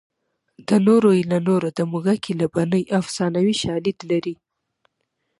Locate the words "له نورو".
1.31-1.67